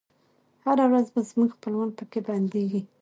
هره 0.65 0.85
ورځ 0.91 1.07
به 1.13 1.19
زموږ 1.29 1.49
خپلوان 1.57 1.89
پکښي 1.97 2.21
بندیږی 2.27 2.81